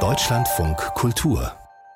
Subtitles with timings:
[0.00, 1.50] Deutschlandfunk Kultur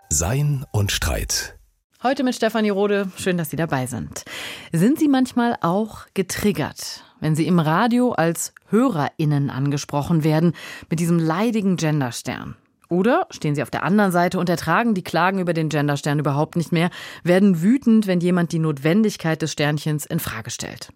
[0.09, 1.59] Sein und Streit.
[2.03, 3.13] Heute mit Stefanie Rode.
[3.19, 4.25] Schön, dass Sie dabei sind.
[4.73, 10.55] Sind Sie manchmal auch getriggert, wenn Sie im Radio als HörerInnen angesprochen werden
[10.89, 12.57] mit diesem leidigen Genderstern?
[12.89, 16.57] Oder stehen Sie auf der anderen Seite und ertragen die Klagen über den Genderstern überhaupt
[16.57, 16.89] nicht mehr,
[17.25, 20.95] werden wütend, wenn jemand die Notwendigkeit des Sternchens in Frage stellt?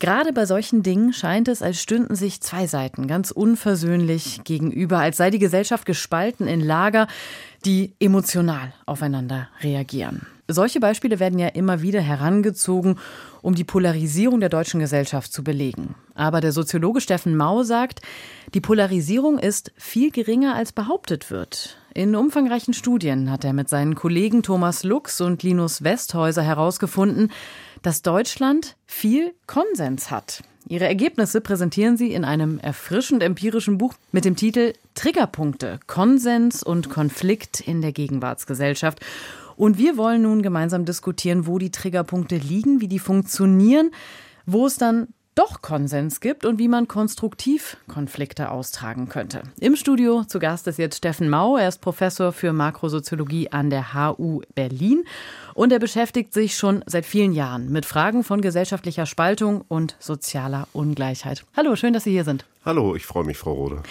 [0.00, 5.18] Gerade bei solchen Dingen scheint es, als stünden sich zwei Seiten ganz unversöhnlich gegenüber, als
[5.18, 7.06] sei die Gesellschaft gespalten in Lager,
[7.66, 10.26] die emotional aufeinander reagieren.
[10.48, 12.96] Solche Beispiele werden ja immer wieder herangezogen,
[13.42, 15.94] um die Polarisierung der deutschen Gesellschaft zu belegen.
[16.14, 18.00] Aber der Soziologe Steffen Mau sagt,
[18.54, 21.76] die Polarisierung ist viel geringer als behauptet wird.
[21.92, 27.30] In umfangreichen Studien hat er mit seinen Kollegen Thomas Lux und Linus Westhäuser herausgefunden,
[27.82, 30.42] dass Deutschland viel Konsens hat.
[30.68, 36.90] Ihre Ergebnisse präsentieren Sie in einem erfrischend empirischen Buch mit dem Titel Triggerpunkte, Konsens und
[36.90, 39.00] Konflikt in der Gegenwartsgesellschaft.
[39.56, 43.90] Und wir wollen nun gemeinsam diskutieren, wo die Triggerpunkte liegen, wie die funktionieren,
[44.46, 49.42] wo es dann doch Konsens gibt und wie man konstruktiv Konflikte austragen könnte.
[49.60, 51.56] Im Studio zu Gast ist jetzt Steffen Mau.
[51.56, 55.04] Er ist Professor für Makrosoziologie an der HU Berlin
[55.54, 60.68] und er beschäftigt sich schon seit vielen Jahren mit Fragen von gesellschaftlicher Spaltung und sozialer
[60.72, 61.44] Ungleichheit.
[61.56, 62.44] Hallo, schön, dass Sie hier sind.
[62.64, 63.82] Hallo, ich freue mich, Frau Rode.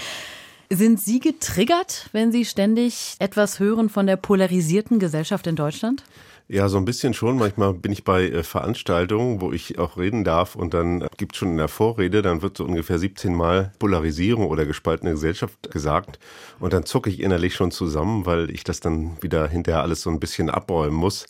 [0.72, 6.04] Sind Sie getriggert, wenn Sie ständig etwas hören von der polarisierten Gesellschaft in Deutschland?
[6.52, 7.38] Ja, so ein bisschen schon.
[7.38, 11.52] Manchmal bin ich bei äh, Veranstaltungen, wo ich auch reden darf und dann gibt schon
[11.52, 16.18] in der Vorrede, dann wird so ungefähr 17 Mal Polarisierung oder gespaltene Gesellschaft gesagt
[16.60, 20.10] und dann zucke ich innerlich schon zusammen, weil ich das dann wieder hinterher alles so
[20.10, 21.28] ein bisschen abräumen muss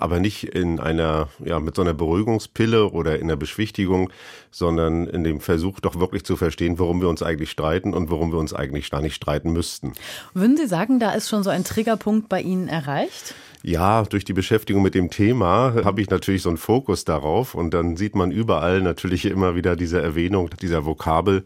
[0.00, 4.10] aber nicht in einer, ja, mit so einer Beruhigungspille oder in der Beschwichtigung,
[4.50, 8.32] sondern in dem Versuch doch wirklich zu verstehen, warum wir uns eigentlich streiten und warum
[8.32, 9.92] wir uns eigentlich gar nicht streiten müssten.
[10.32, 13.34] Würden Sie sagen, da ist schon so ein Triggerpunkt bei Ihnen erreicht?
[13.62, 17.74] Ja, durch die Beschäftigung mit dem Thema habe ich natürlich so einen Fokus darauf und
[17.74, 21.44] dann sieht man überall natürlich immer wieder diese Erwähnung dieser Vokabel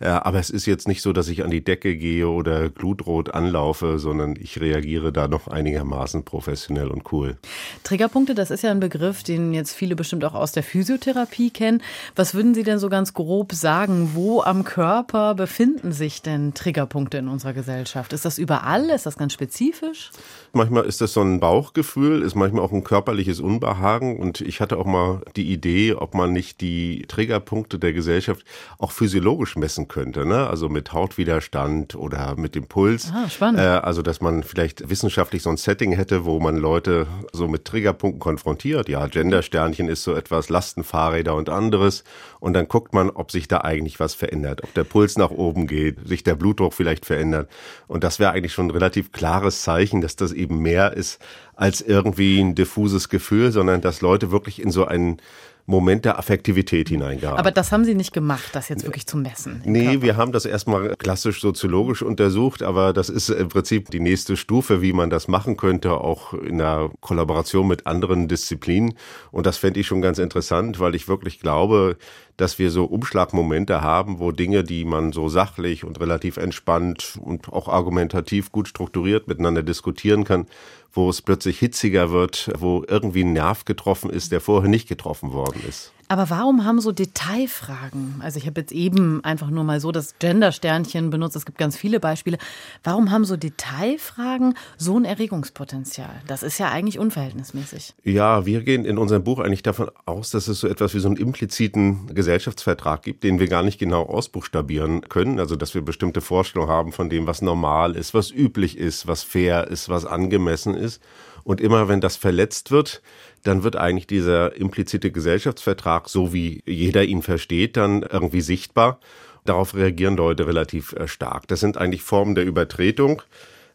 [0.00, 3.98] aber es ist jetzt nicht so, dass ich an die Decke gehe oder glutrot anlaufe,
[3.98, 7.36] sondern ich reagiere da noch einigermaßen professionell und cool.
[7.82, 11.82] Triggerpunkte, das ist ja ein Begriff, den jetzt viele bestimmt auch aus der Physiotherapie kennen.
[12.14, 14.10] Was würden Sie denn so ganz grob sagen?
[14.14, 18.12] Wo am Körper befinden sich denn Triggerpunkte in unserer Gesellschaft?
[18.12, 18.90] Ist das überall?
[18.90, 20.10] Ist das ganz spezifisch?
[20.52, 24.18] Manchmal ist das so ein Bauchgefühl, ist manchmal auch ein körperliches Unbehagen.
[24.18, 28.44] Und ich hatte auch mal die Idee, ob man nicht die Triggerpunkte der Gesellschaft
[28.78, 30.46] auch physiologisch messen könnte, ne?
[30.46, 33.12] Also mit Hautwiderstand oder mit dem Puls.
[33.14, 33.60] Ah, spannend.
[33.60, 37.64] Äh, also dass man vielleicht wissenschaftlich so ein Setting hätte, wo man Leute so mit
[37.64, 38.88] Triggerpunkten konfrontiert.
[38.88, 42.04] Ja, Gendersternchen ist so etwas, Lastenfahrräder und anderes.
[42.40, 45.66] Und dann guckt man, ob sich da eigentlich was verändert, ob der Puls nach oben
[45.66, 47.48] geht, sich der Blutdruck vielleicht verändert.
[47.86, 51.20] Und das wäre eigentlich schon ein relativ klares Zeichen, dass das eben mehr ist
[51.56, 55.20] als irgendwie ein diffuses Gefühl, sondern dass Leute wirklich in so einen
[55.66, 57.38] Moment der Affektivität hineingehabt.
[57.38, 59.62] Aber das haben Sie nicht gemacht, das jetzt wirklich zu messen?
[59.64, 60.02] Nee, Körper.
[60.02, 64.80] wir haben das erstmal klassisch soziologisch untersucht, aber das ist im Prinzip die nächste Stufe,
[64.80, 68.94] wie man das machen könnte, auch in der Kollaboration mit anderen Disziplinen.
[69.32, 71.96] Und das fände ich schon ganz interessant, weil ich wirklich glaube,
[72.36, 77.52] dass wir so Umschlagmomente haben, wo Dinge, die man so sachlich und relativ entspannt und
[77.52, 80.46] auch argumentativ gut strukturiert miteinander diskutieren kann,
[80.92, 85.32] wo es plötzlich hitziger wird, wo irgendwie ein Nerv getroffen ist, der vorher nicht getroffen
[85.32, 85.92] worden ist.
[86.08, 90.18] Aber warum haben so Detailfragen, also ich habe jetzt eben einfach nur mal so das
[90.20, 92.38] Gender-Sternchen benutzt, es gibt ganz viele Beispiele,
[92.84, 96.22] warum haben so Detailfragen so ein Erregungspotenzial?
[96.28, 97.94] Das ist ja eigentlich unverhältnismäßig.
[98.04, 101.08] Ja, wir gehen in unserem Buch eigentlich davon aus, dass es so etwas wie so
[101.08, 105.40] einen impliziten Gesellschaftsvertrag gibt, den wir gar nicht genau ausbuchstabieren können.
[105.40, 109.24] Also dass wir bestimmte Vorstellungen haben von dem, was normal ist, was üblich ist, was
[109.24, 111.02] fair ist, was angemessen ist.
[111.42, 113.02] Und immer wenn das verletzt wird,
[113.46, 118.98] dann wird eigentlich dieser implizite Gesellschaftsvertrag, so wie jeder ihn versteht, dann irgendwie sichtbar.
[119.44, 121.46] Darauf reagieren Leute relativ äh, stark.
[121.48, 123.22] Das sind eigentlich Formen der Übertretung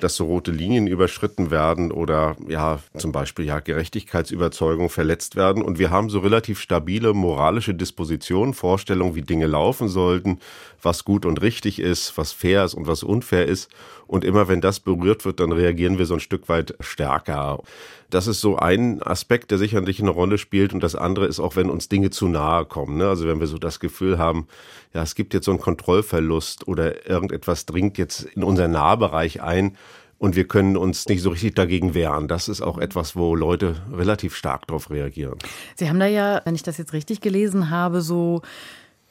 [0.02, 5.64] dass so rote Linien überschritten werden oder ja zum Beispiel ja Gerechtigkeitsüberzeugung verletzt werden.
[5.64, 10.40] Und wir haben so relativ stabile moralische Dispositionen, Vorstellungen, wie Dinge laufen sollten,
[10.82, 13.70] was gut und richtig ist, was fair ist und was unfair ist.
[14.12, 17.64] Und immer wenn das berührt wird, dann reagieren wir so ein Stück weit stärker.
[18.10, 20.74] Das ist so ein Aspekt, der sicherlich eine Rolle spielt.
[20.74, 22.98] Und das andere ist auch, wenn uns Dinge zu nahe kommen.
[22.98, 23.08] Ne?
[23.08, 24.50] Also wenn wir so das Gefühl haben,
[24.94, 29.78] ja, es gibt jetzt so einen Kontrollverlust oder irgendetwas dringt jetzt in unseren Nahbereich ein
[30.18, 32.28] und wir können uns nicht so richtig dagegen wehren.
[32.28, 35.40] Das ist auch etwas, wo Leute relativ stark darauf reagieren.
[35.78, 38.42] Sie haben da ja, wenn ich das jetzt richtig gelesen habe, so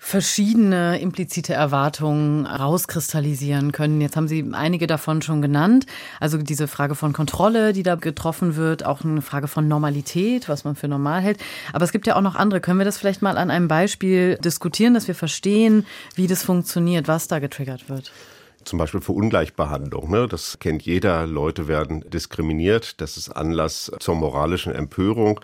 [0.02, 4.00] verschiedene implizite Erwartungen rauskristallisieren können.
[4.00, 5.84] Jetzt haben Sie einige davon schon genannt.
[6.20, 10.64] Also diese Frage von Kontrolle, die da getroffen wird, auch eine Frage von Normalität, was
[10.64, 11.38] man für normal hält.
[11.74, 12.62] Aber es gibt ja auch noch andere.
[12.62, 17.06] Können wir das vielleicht mal an einem Beispiel diskutieren, dass wir verstehen, wie das funktioniert,
[17.06, 18.10] was da getriggert wird?
[18.64, 20.10] Zum Beispiel für Ungleichbehandlung.
[20.10, 20.26] Ne?
[20.28, 21.26] Das kennt jeder.
[21.26, 23.00] Leute werden diskriminiert.
[23.02, 25.40] Das ist Anlass zur moralischen Empörung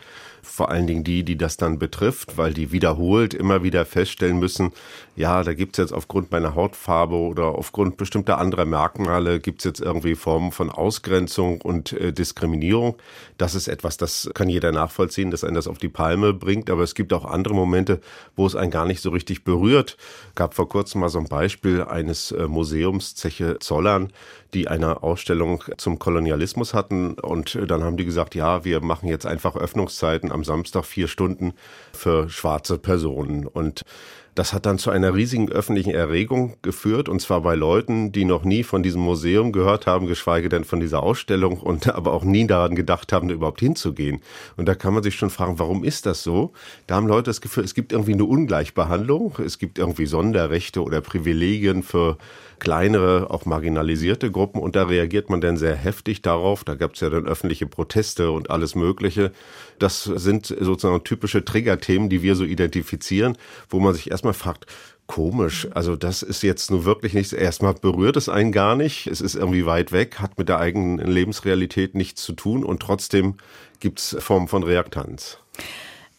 [0.46, 4.72] vor allen Dingen die, die das dann betrifft, weil die wiederholt immer wieder feststellen müssen,
[5.16, 10.14] ja, da gibt's jetzt aufgrund meiner Hautfarbe oder aufgrund bestimmter anderer Merkmale gibt's jetzt irgendwie
[10.14, 12.96] Formen von Ausgrenzung und äh, Diskriminierung.
[13.38, 16.82] Das ist etwas, das kann jeder nachvollziehen, dass einen das auf die Palme bringt, aber
[16.82, 18.00] es gibt auch andere Momente,
[18.36, 19.96] wo es einen gar nicht so richtig berührt.
[20.34, 24.12] Gab vor kurzem mal so ein Beispiel eines äh, Museums Zeche Zollern,
[24.52, 29.08] die eine Ausstellung zum Kolonialismus hatten und äh, dann haben die gesagt, ja, wir machen
[29.08, 31.54] jetzt einfach Öffnungszeiten am Samstag vier Stunden
[31.92, 33.46] für schwarze Personen.
[33.46, 33.82] Und
[34.36, 38.44] das hat dann zu einer riesigen öffentlichen Erregung geführt, und zwar bei Leuten, die noch
[38.44, 42.46] nie von diesem Museum gehört haben, geschweige denn von dieser Ausstellung und aber auch nie
[42.46, 44.20] daran gedacht haben, da überhaupt hinzugehen.
[44.58, 46.52] Und da kann man sich schon fragen, warum ist das so?
[46.86, 51.00] Da haben Leute das Gefühl, es gibt irgendwie eine Ungleichbehandlung, es gibt irgendwie Sonderrechte oder
[51.00, 52.18] Privilegien für
[52.58, 56.64] kleinere, auch marginalisierte Gruppen und da reagiert man dann sehr heftig darauf.
[56.64, 59.32] Da gab es ja dann öffentliche Proteste und alles Mögliche.
[59.78, 63.36] Das sind sozusagen typische Triggerthemen, die wir so identifizieren,
[63.68, 64.66] wo man sich erstmal fragt,
[65.06, 65.68] komisch.
[65.72, 67.32] Also das ist jetzt nur wirklich nichts.
[67.32, 69.06] Erstmal berührt es einen gar nicht.
[69.06, 73.36] Es ist irgendwie weit weg, hat mit der eigenen Lebensrealität nichts zu tun und trotzdem
[73.80, 75.38] gibt es Formen von Reaktanz.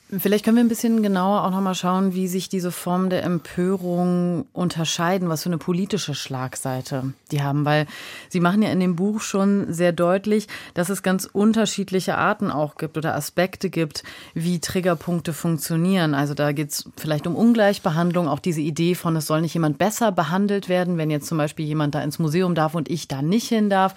[0.10, 4.46] Vielleicht können wir ein bisschen genauer auch nochmal schauen, wie sich diese Formen der Empörung
[4.54, 7.88] unterscheiden, was für eine politische Schlagseite die haben, weil
[8.30, 12.76] Sie machen ja in dem Buch schon sehr deutlich, dass es ganz unterschiedliche Arten auch
[12.76, 16.14] gibt oder Aspekte gibt, wie Triggerpunkte funktionieren.
[16.14, 19.78] Also da geht es vielleicht um Ungleichbehandlung, auch diese Idee von, es soll nicht jemand
[19.78, 23.22] besser behandelt werden, wenn jetzt zum Beispiel jemand da ins Museum darf und ich da
[23.22, 23.94] nicht hin darf.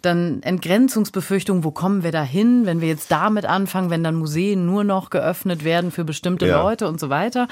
[0.00, 4.64] Dann Entgrenzungsbefürchtung, wo kommen wir da hin, wenn wir jetzt damit anfangen, wenn dann Museen
[4.64, 6.62] nur noch geöffnet werden für bestimmte ja.
[6.62, 7.48] Leute und so weiter.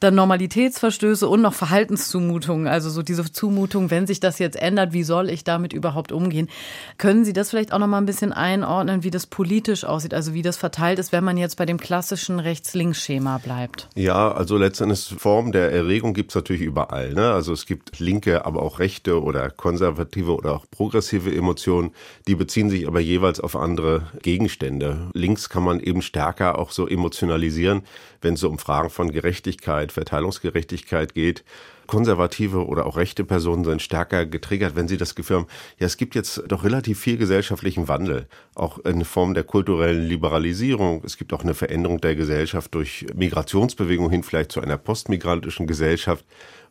[0.00, 5.04] Dann Normalitätsverstöße und noch Verhaltenszumutungen, also so diese Zumutung, wenn sich das jetzt ändert, wie
[5.04, 6.48] soll ich damit überhaupt umgehen?
[6.98, 10.34] Können Sie das vielleicht auch noch mal ein bisschen einordnen, wie das politisch aussieht, also
[10.34, 13.88] wie das verteilt ist, wenn man jetzt bei dem klassischen Rechts-Links-Schema bleibt?
[13.94, 17.14] Ja, also letztendlich Form der Erregung gibt es natürlich überall.
[17.14, 17.32] Ne?
[17.32, 21.90] Also es gibt linke, aber auch rechte oder konservative oder auch progressive Emotionen.
[22.26, 25.10] Die beziehen sich aber jeweils auf andere Gegenstände.
[25.12, 26.88] Links kann man eben stärker auch so
[27.34, 27.82] emotionalisieren,
[28.20, 31.44] wenn es so um Fragen von Gerechtigkeit, Verteilungsgerechtigkeit geht.
[31.86, 35.46] Konservative oder auch rechte Personen sind stärker getriggert, wenn sie das Gefühl haben,
[35.78, 41.02] ja, es gibt jetzt doch relativ viel gesellschaftlichen Wandel, auch in Form der kulturellen Liberalisierung.
[41.04, 46.24] Es gibt auch eine Veränderung der Gesellschaft durch Migrationsbewegung hin vielleicht zu einer postmigrantischen Gesellschaft.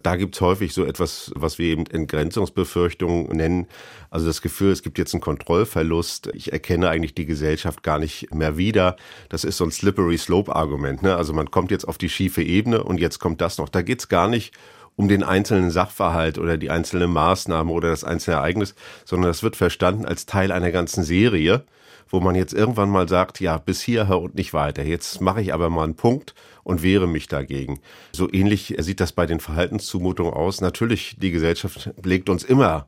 [0.03, 3.67] Da gibt's häufig so etwas, was wir eben Entgrenzungsbefürchtungen nennen.
[4.09, 6.29] Also das Gefühl, es gibt jetzt einen Kontrollverlust.
[6.33, 8.97] Ich erkenne eigentlich die Gesellschaft gar nicht mehr wieder.
[9.29, 11.01] Das ist so ein slippery slope Argument.
[11.01, 11.15] Ne?
[11.15, 13.69] Also man kommt jetzt auf die schiefe Ebene und jetzt kommt das noch.
[13.69, 14.53] Da geht's gar nicht
[14.95, 18.75] um den einzelnen Sachverhalt oder die einzelne Maßnahme oder das einzelne Ereignis,
[19.05, 21.63] sondern das wird verstanden als Teil einer ganzen Serie,
[22.13, 24.83] wo man jetzt irgendwann mal sagt, ja, bis hierher und nicht weiter.
[24.83, 27.79] Jetzt mache ich aber mal einen Punkt und wehre mich dagegen.
[28.15, 30.61] So ähnlich sieht das bei den Verhaltenszumutungen aus.
[30.61, 32.85] Natürlich, die Gesellschaft legt uns immer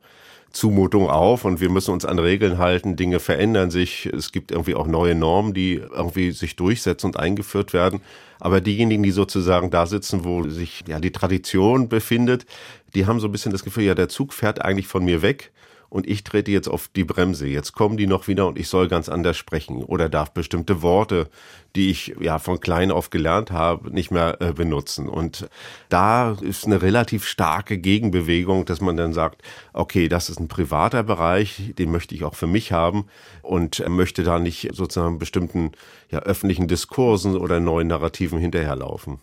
[0.52, 4.76] Zumutung auf und wir müssen uns an Regeln halten, Dinge verändern sich, es gibt irgendwie
[4.76, 8.02] auch neue Normen, die irgendwie sich durchsetzen und eingeführt werden.
[8.38, 12.46] Aber diejenigen, die sozusagen da sitzen, wo sich ja die Tradition befindet,
[12.94, 15.50] die haben so ein bisschen das Gefühl, ja, der Zug fährt eigentlich von mir weg
[15.88, 17.46] und ich trete jetzt auf die Bremse.
[17.46, 21.28] Jetzt kommen die noch wieder und ich soll ganz anders sprechen oder darf bestimmte Worte,
[21.74, 25.08] die ich ja von klein auf gelernt habe, nicht mehr äh, benutzen.
[25.08, 25.48] Und
[25.88, 31.02] da ist eine relativ starke Gegenbewegung, dass man dann sagt, okay, das ist ein privater
[31.02, 33.06] Bereich, den möchte ich auch für mich haben
[33.42, 35.72] und möchte da nicht sozusagen bestimmten
[36.10, 39.20] ja, öffentlichen Diskursen oder neuen Narrativen hinterherlaufen.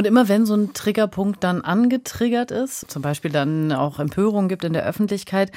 [0.00, 4.64] Und immer wenn so ein Triggerpunkt dann angetriggert ist, zum Beispiel dann auch Empörung gibt
[4.64, 5.52] in der Öffentlichkeit,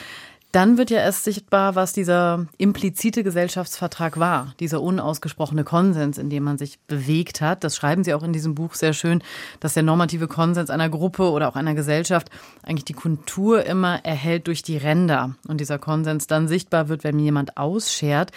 [0.51, 6.43] dann wird ja erst sichtbar, was dieser implizite Gesellschaftsvertrag war, dieser unausgesprochene Konsens, in dem
[6.43, 7.63] man sich bewegt hat.
[7.63, 9.23] Das schreiben Sie auch in diesem Buch sehr schön,
[9.61, 12.29] dass der normative Konsens einer Gruppe oder auch einer Gesellschaft
[12.63, 17.17] eigentlich die Kultur immer erhält durch die Ränder und dieser Konsens dann sichtbar wird, wenn
[17.17, 18.31] jemand ausschert.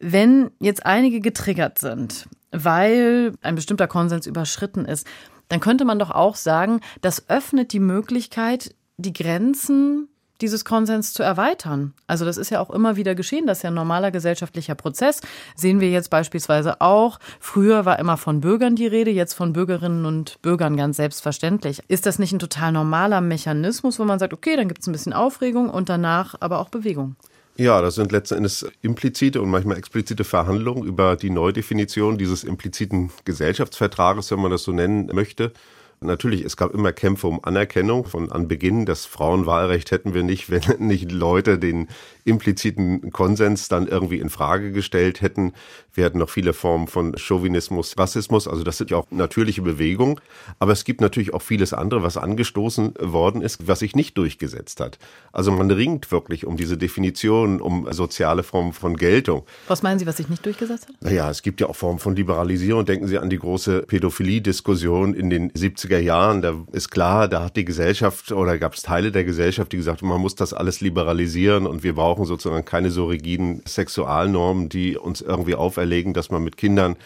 [0.00, 5.06] Wenn jetzt einige getriggert sind, weil ein bestimmter Konsens überschritten ist,
[5.48, 10.08] dann könnte man doch auch sagen, das öffnet die Möglichkeit, die Grenzen
[10.40, 11.94] dieses Konsens zu erweitern.
[12.06, 15.20] Also das ist ja auch immer wieder geschehen, das ist ja ein normaler gesellschaftlicher Prozess.
[15.54, 17.18] Sehen wir jetzt beispielsweise auch.
[17.40, 21.82] Früher war immer von Bürgern die Rede, jetzt von Bürgerinnen und Bürgern ganz selbstverständlich.
[21.88, 24.92] Ist das nicht ein total normaler Mechanismus, wo man sagt, okay, dann gibt es ein
[24.92, 27.16] bisschen Aufregung und danach aber auch Bewegung?
[27.58, 33.10] Ja, das sind letzten Endes implizite und manchmal explizite Verhandlungen über die Neudefinition dieses impliziten
[33.24, 35.52] Gesellschaftsvertrages, wenn man das so nennen möchte.
[36.00, 38.84] Natürlich, es gab immer Kämpfe um Anerkennung von Anbeginn.
[38.84, 41.88] Das Frauenwahlrecht hätten wir nicht, wenn nicht Leute den
[42.26, 45.52] impliziten Konsens dann irgendwie in Frage gestellt hätten.
[45.94, 48.48] Wir hätten noch viele Formen von Chauvinismus, Rassismus.
[48.48, 50.20] Also das sind ja auch natürliche Bewegungen.
[50.58, 54.80] Aber es gibt natürlich auch vieles andere, was angestoßen worden ist, was sich nicht durchgesetzt
[54.80, 54.98] hat.
[55.32, 59.44] Also man ringt wirklich um diese Definition, um soziale Formen von Geltung.
[59.68, 60.96] Was meinen Sie, was sich nicht durchgesetzt hat?
[61.00, 62.84] Naja, es gibt ja auch Formen von Liberalisierung.
[62.84, 66.42] Denken Sie an die große Pädophilie-Diskussion in den 70er Jahren.
[66.42, 70.02] Da ist klar, da hat die Gesellschaft oder gab es Teile der Gesellschaft, die gesagt
[70.02, 74.70] haben, man muss das alles liberalisieren und wir brauchen brauchen sozusagen keine so rigiden Sexualnormen,
[74.70, 76.96] die uns irgendwie auferlegen, dass man mit Kindern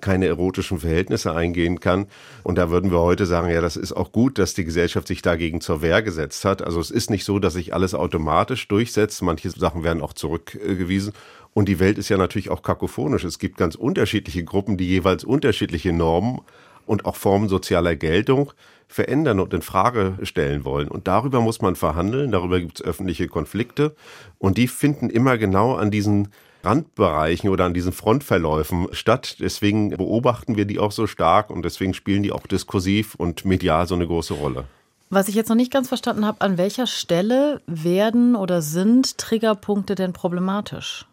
[0.00, 2.06] keine erotischen Verhältnisse eingehen kann.
[2.44, 5.22] Und da würden wir heute sagen, ja, das ist auch gut, dass die Gesellschaft sich
[5.22, 6.62] dagegen zur Wehr gesetzt hat.
[6.62, 9.20] Also es ist nicht so, dass sich alles automatisch durchsetzt.
[9.22, 11.12] Manche Sachen werden auch zurückgewiesen.
[11.52, 13.24] Und die Welt ist ja natürlich auch kakophonisch.
[13.24, 16.40] Es gibt ganz unterschiedliche Gruppen, die jeweils unterschiedliche Normen
[16.86, 18.52] und auch Formen sozialer Geltung
[18.90, 20.88] verändern und in Frage stellen wollen.
[20.88, 23.94] Und darüber muss man verhandeln, darüber gibt es öffentliche Konflikte
[24.38, 26.28] und die finden immer genau an diesen
[26.62, 29.36] Randbereichen oder an diesen Frontverläufen statt.
[29.40, 33.86] Deswegen beobachten wir die auch so stark und deswegen spielen die auch diskursiv und medial
[33.86, 34.64] so eine große Rolle.
[35.08, 39.94] Was ich jetzt noch nicht ganz verstanden habe, an welcher Stelle werden oder sind Triggerpunkte
[39.94, 41.06] denn problematisch?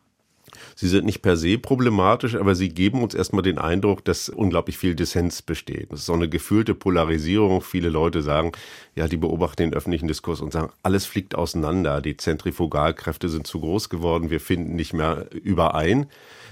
[0.75, 4.77] Sie sind nicht per se problematisch, aber sie geben uns erstmal den Eindruck, dass unglaublich
[4.77, 5.91] viel Dissens besteht.
[5.91, 7.61] Das ist so eine gefühlte Polarisierung.
[7.61, 8.51] Viele Leute sagen,
[8.95, 12.01] ja, die beobachten den öffentlichen Diskurs und sagen, alles fliegt auseinander.
[12.01, 14.29] Die Zentrifugalkräfte sind zu groß geworden.
[14.29, 16.07] Wir finden nicht mehr überein.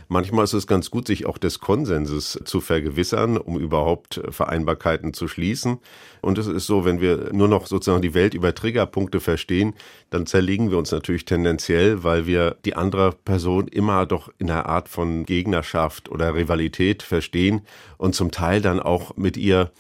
[0.07, 5.27] Manchmal ist es ganz gut, sich auch des Konsenses zu vergewissern, um überhaupt Vereinbarkeiten zu
[5.27, 5.79] schließen.
[6.21, 9.73] Und es ist so, wenn wir nur noch sozusagen die Welt über Triggerpunkte verstehen,
[10.11, 14.65] dann zerlegen wir uns natürlich tendenziell, weil wir die andere Person immer doch in einer
[14.65, 17.61] Art von Gegnerschaft oder Rivalität verstehen
[17.97, 19.71] und zum Teil dann auch mit ihr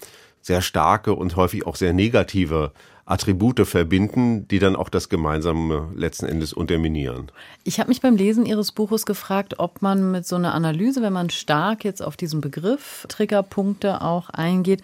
[0.41, 2.71] sehr starke und häufig auch sehr negative
[3.05, 7.31] Attribute verbinden, die dann auch das Gemeinsame letzten Endes unterminieren.
[7.63, 11.13] Ich habe mich beim Lesen Ihres Buches gefragt, ob man mit so einer Analyse, wenn
[11.13, 14.81] man stark jetzt auf diesen Begriff Triggerpunkte auch eingeht,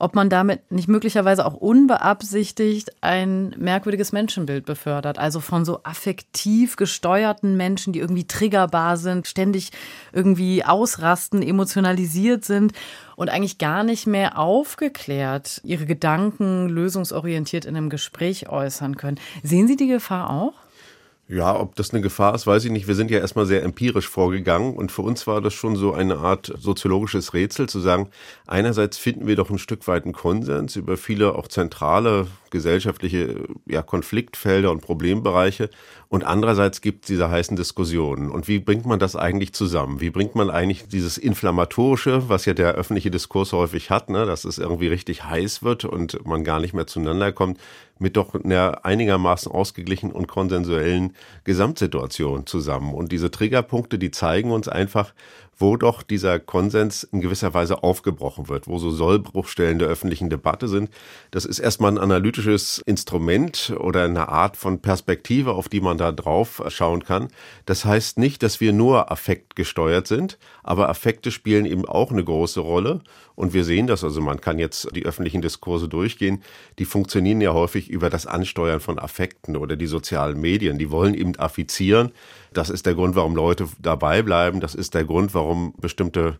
[0.00, 5.18] ob man damit nicht möglicherweise auch unbeabsichtigt ein merkwürdiges Menschenbild befördert.
[5.18, 9.70] Also von so affektiv gesteuerten Menschen, die irgendwie triggerbar sind, ständig
[10.12, 12.72] irgendwie ausrasten, emotionalisiert sind
[13.14, 19.20] und eigentlich gar nicht mehr aufgeklärt ihre Gedanken lösungsorientiert in einem Gespräch äußern können.
[19.42, 20.54] Sehen Sie die Gefahr auch?
[21.32, 22.88] Ja, ob das eine Gefahr ist, weiß ich nicht.
[22.88, 26.18] Wir sind ja erstmal sehr empirisch vorgegangen und für uns war das schon so eine
[26.18, 28.08] Art soziologisches Rätsel zu sagen,
[28.48, 33.82] einerseits finden wir doch ein Stück weit einen Konsens über viele auch zentrale gesellschaftliche ja,
[33.82, 35.70] Konfliktfelder und Problembereiche
[36.12, 38.32] und andererseits gibt es diese heißen Diskussionen.
[38.32, 40.00] Und wie bringt man das eigentlich zusammen?
[40.00, 44.44] Wie bringt man eigentlich dieses Inflammatorische, was ja der öffentliche Diskurs häufig hat, ne, dass
[44.44, 47.60] es irgendwie richtig heiß wird und man gar nicht mehr zueinander kommt,
[48.00, 51.14] mit doch einer einigermaßen ausgeglichenen und konsensuellen
[51.44, 52.92] Gesamtsituation zusammen.
[52.92, 55.14] Und diese Triggerpunkte, die zeigen uns einfach,
[55.60, 60.68] wo doch dieser Konsens in gewisser Weise aufgebrochen wird, wo so Sollbruchstellen der öffentlichen Debatte
[60.68, 60.90] sind.
[61.30, 66.12] Das ist erstmal ein analytisches Instrument oder eine Art von Perspektive, auf die man da
[66.12, 67.28] drauf schauen kann.
[67.66, 72.60] Das heißt nicht, dass wir nur affektgesteuert sind, aber Affekte spielen eben auch eine große
[72.60, 73.02] Rolle.
[73.34, 76.42] Und wir sehen das, also man kann jetzt die öffentlichen Diskurse durchgehen,
[76.78, 80.78] die funktionieren ja häufig über das Ansteuern von Affekten oder die sozialen Medien.
[80.78, 82.12] Die wollen eben affizieren.
[82.52, 84.60] Das ist der Grund, warum Leute dabei bleiben.
[84.60, 86.38] Das ist der Grund, warum bestimmte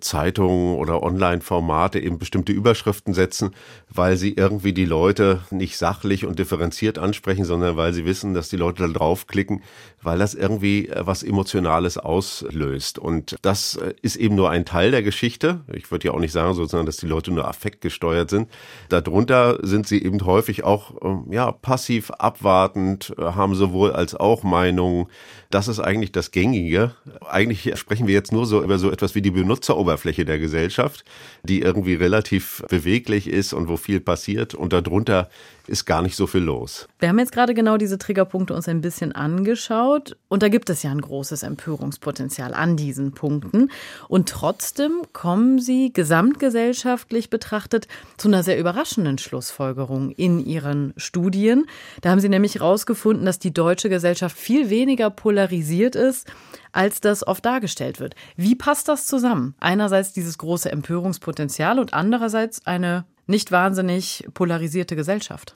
[0.00, 3.50] Zeitungen oder Online-Formate eben bestimmte Überschriften setzen,
[3.88, 8.48] weil sie irgendwie die Leute nicht sachlich und differenziert ansprechen, sondern weil sie wissen, dass
[8.48, 9.62] die Leute da draufklicken,
[10.08, 12.98] weil das irgendwie äh, was Emotionales auslöst.
[12.98, 15.60] Und das äh, ist eben nur ein Teil der Geschichte.
[15.70, 18.48] Ich würde ja auch nicht sagen, sozusagen, dass die Leute nur affektgesteuert sind.
[18.88, 24.44] Darunter sind sie eben häufig auch ähm, ja, passiv abwartend, äh, haben sowohl als auch
[24.44, 25.08] Meinungen.
[25.50, 26.92] Das ist eigentlich das Gängige.
[27.28, 31.04] Eigentlich sprechen wir jetzt nur so über so etwas wie die Benutzeroberfläche der Gesellschaft,
[31.42, 34.54] die irgendwie relativ beweglich ist und wo viel passiert.
[34.54, 35.28] Und darunter
[35.68, 36.88] ist gar nicht so viel los.
[36.98, 40.82] Wir haben jetzt gerade genau diese Triggerpunkte uns ein bisschen angeschaut und da gibt es
[40.82, 43.70] ja ein großes Empörungspotenzial an diesen Punkten
[44.08, 51.66] und trotzdem kommen Sie gesamtgesellschaftlich betrachtet zu einer sehr überraschenden Schlussfolgerung in Ihren Studien.
[52.00, 56.26] Da haben Sie nämlich herausgefunden, dass die deutsche Gesellschaft viel weniger polarisiert ist,
[56.72, 58.14] als das oft dargestellt wird.
[58.36, 59.54] Wie passt das zusammen?
[59.60, 65.54] Einerseits dieses große Empörungspotenzial und andererseits eine nicht wahnsinnig polarisierte Gesellschaft.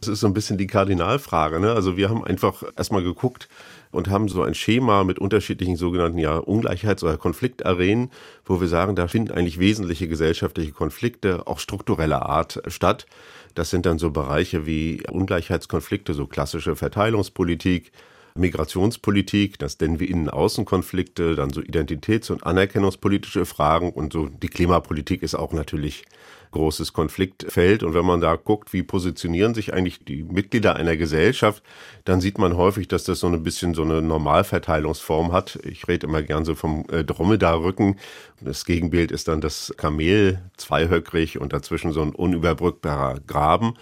[0.00, 1.60] Das ist so ein bisschen die Kardinalfrage.
[1.60, 1.72] Ne?
[1.72, 3.48] Also wir haben einfach erstmal geguckt
[3.90, 8.10] und haben so ein Schema mit unterschiedlichen sogenannten ja, Ungleichheits- oder Konfliktarenen,
[8.46, 13.06] wo wir sagen, da finden eigentlich wesentliche gesellschaftliche Konflikte auch struktureller Art statt.
[13.54, 17.92] Das sind dann so Bereiche wie Ungleichheitskonflikte, so klassische Verteilungspolitik,
[18.34, 25.22] Migrationspolitik, das nennen wir Innen-Außen-Konflikte, dann so Identitäts- und Anerkennungspolitische Fragen und so die Klimapolitik
[25.22, 26.04] ist auch natürlich
[26.50, 27.82] großes Konfliktfeld.
[27.82, 31.62] Und wenn man da guckt, wie positionieren sich eigentlich die Mitglieder einer Gesellschaft,
[32.04, 35.58] dann sieht man häufig, dass das so ein bisschen so eine Normalverteilungsform hat.
[35.64, 37.96] Ich rede immer gern so vom äh, Dromedarrücken.
[38.40, 43.74] Das Gegenbild ist dann das Kamel, zweihöckrig und dazwischen so ein unüberbrückbarer Graben.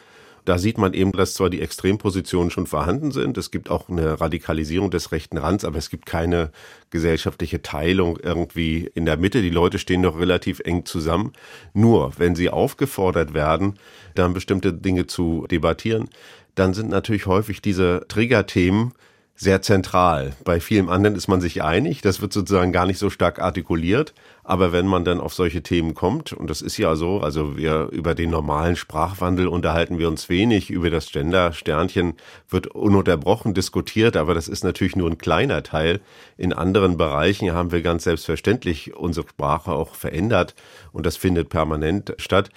[0.48, 4.18] Da sieht man eben, dass zwar die Extrempositionen schon vorhanden sind, es gibt auch eine
[4.18, 6.52] Radikalisierung des rechten Rands, aber es gibt keine
[6.88, 9.42] gesellschaftliche Teilung irgendwie in der Mitte.
[9.42, 11.34] Die Leute stehen noch relativ eng zusammen.
[11.74, 13.74] Nur, wenn sie aufgefordert werden,
[14.14, 16.08] dann bestimmte Dinge zu debattieren,
[16.54, 18.94] dann sind natürlich häufig diese Triggerthemen
[19.34, 20.34] sehr zentral.
[20.44, 24.14] Bei vielem anderen ist man sich einig, das wird sozusagen gar nicht so stark artikuliert,
[24.48, 27.90] aber wenn man dann auf solche Themen kommt, und das ist ja so, also wir
[27.92, 32.14] über den normalen Sprachwandel unterhalten wir uns wenig, über das Gender-Sternchen
[32.48, 36.00] wird ununterbrochen diskutiert, aber das ist natürlich nur ein kleiner Teil.
[36.38, 40.54] In anderen Bereichen haben wir ganz selbstverständlich unsere Sprache auch verändert
[40.92, 42.48] und das findet permanent statt.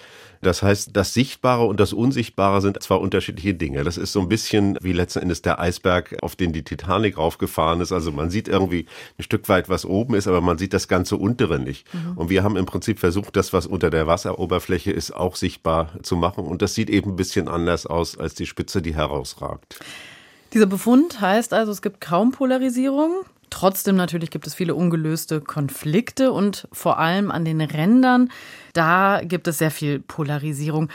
[0.41, 3.83] Das heißt, das Sichtbare und das Unsichtbare sind zwar unterschiedliche Dinge.
[3.83, 7.79] Das ist so ein bisschen wie letzten Endes der Eisberg, auf den die Titanic raufgefahren
[7.81, 7.91] ist.
[7.91, 8.87] Also man sieht irgendwie
[9.19, 11.91] ein Stück weit, was oben ist, aber man sieht das ganze untere nicht.
[11.93, 12.17] Mhm.
[12.17, 16.15] Und wir haben im Prinzip versucht, das, was unter der Wasseroberfläche ist, auch sichtbar zu
[16.15, 16.45] machen.
[16.45, 19.79] Und das sieht eben ein bisschen anders aus als die Spitze, die herausragt.
[20.53, 23.25] Dieser Befund heißt also, es gibt kaum Polarisierung.
[23.51, 28.31] Trotzdem natürlich gibt es viele ungelöste Konflikte und vor allem an den Rändern,
[28.73, 30.89] da gibt es sehr viel Polarisierung.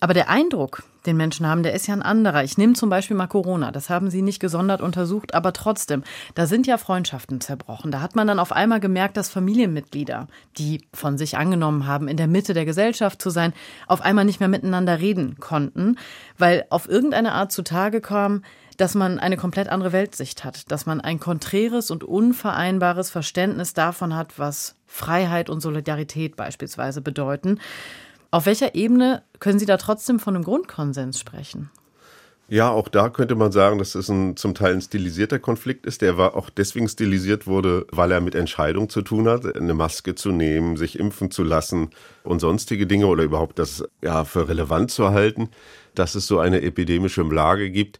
[0.00, 2.44] Aber der Eindruck, den Menschen haben, der ist ja ein anderer.
[2.44, 3.72] Ich nehme zum Beispiel mal Corona.
[3.72, 6.02] Das haben Sie nicht gesondert untersucht, aber trotzdem,
[6.34, 7.90] da sind ja Freundschaften zerbrochen.
[7.90, 12.16] Da hat man dann auf einmal gemerkt, dass Familienmitglieder, die von sich angenommen haben, in
[12.16, 13.52] der Mitte der Gesellschaft zu sein,
[13.86, 15.96] auf einmal nicht mehr miteinander reden konnten,
[16.38, 18.42] weil auf irgendeine Art zutage kam,
[18.78, 24.14] dass man eine komplett andere Weltsicht hat, dass man ein konträres und unvereinbares Verständnis davon
[24.14, 27.60] hat, was Freiheit und Solidarität beispielsweise bedeuten.
[28.30, 31.70] Auf welcher Ebene können Sie da trotzdem von einem Grundkonsens sprechen?
[32.50, 36.00] Ja, auch da könnte man sagen, dass es ein zum Teil ein stilisierter Konflikt ist.
[36.00, 40.14] Der war auch deswegen stilisiert wurde, weil er mit Entscheidung zu tun hat, eine Maske
[40.14, 41.90] zu nehmen, sich impfen zu lassen
[42.22, 45.50] und sonstige Dinge oder überhaupt das ja für relevant zu halten,
[45.94, 47.98] dass es so eine epidemische Lage gibt.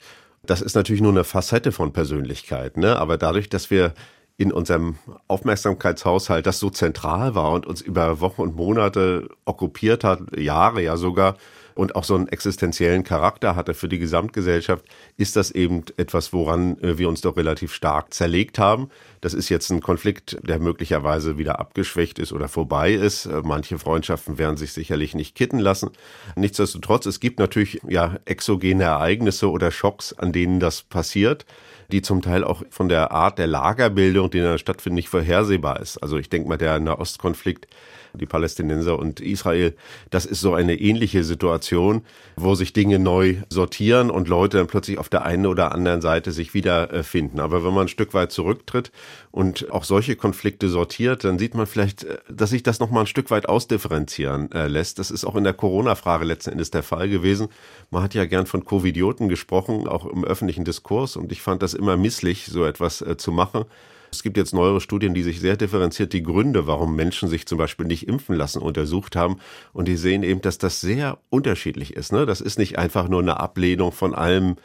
[0.48, 2.98] Das ist natürlich nur eine Facette von Persönlichkeit, ne?
[2.98, 3.92] Aber dadurch, dass wir
[4.38, 10.38] in unserem Aufmerksamkeitshaushalt das so zentral war und uns über Wochen und Monate okkupiert hat,
[10.38, 11.36] Jahre ja sogar,
[11.78, 14.84] und auch so einen existenziellen Charakter hatte für die Gesamtgesellschaft,
[15.16, 18.90] ist das eben etwas, woran äh, wir uns doch relativ stark zerlegt haben.
[19.20, 23.26] Das ist jetzt ein Konflikt, der möglicherweise wieder abgeschwächt ist oder vorbei ist.
[23.26, 25.90] Äh, manche Freundschaften werden sich sicherlich nicht kitten lassen.
[26.34, 31.46] Nichtsdestotrotz, es gibt natürlich ja exogene Ereignisse oder Schocks, an denen das passiert
[31.90, 35.96] die zum Teil auch von der Art der Lagerbildung, die der stattfindet, nicht vorhersehbar ist.
[35.96, 37.66] Also ich denke mal, der Nahostkonflikt
[38.12, 39.74] die Palästinenser und Israel.
[40.10, 42.02] Das ist so eine ähnliche Situation,
[42.36, 46.32] wo sich Dinge neu sortieren und Leute dann plötzlich auf der einen oder anderen Seite
[46.32, 47.40] sich wiederfinden.
[47.40, 48.92] Aber wenn man ein Stück weit zurücktritt
[49.30, 53.06] und auch solche Konflikte sortiert, dann sieht man vielleicht, äh, dass sich das nochmal ein
[53.06, 54.98] Stück weit ausdifferenzieren äh, lässt.
[54.98, 57.48] Das ist auch in der Corona-Frage letzten Endes der Fall gewesen.
[57.90, 61.16] Man hat ja gern von Covidioten gesprochen, auch im öffentlichen Diskurs.
[61.16, 63.64] Und ich fand das immer misslich, so etwas äh, zu machen.
[64.10, 67.58] Es gibt jetzt neuere Studien, die sich sehr differenziert die Gründe, warum Menschen sich zum
[67.58, 69.38] Beispiel nicht impfen lassen, untersucht haben.
[69.72, 72.12] Und die sehen eben, dass das sehr unterschiedlich ist.
[72.12, 72.26] Ne?
[72.26, 74.56] Das ist nicht einfach nur eine Ablehnung von allem,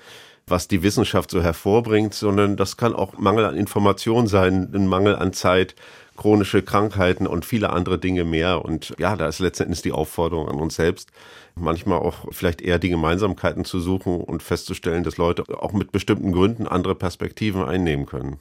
[0.48, 5.16] was die Wissenschaft so hervorbringt, sondern das kann auch Mangel an Information sein, ein Mangel
[5.16, 5.76] an Zeit,
[6.18, 8.64] chronische Krankheiten und viele andere Dinge mehr.
[8.64, 11.10] Und ja, da ist letztendlich die Aufforderung an uns selbst,
[11.56, 16.32] manchmal auch vielleicht eher die Gemeinsamkeiten zu suchen und festzustellen, dass Leute auch mit bestimmten
[16.32, 18.40] Gründen andere Perspektiven einnehmen können.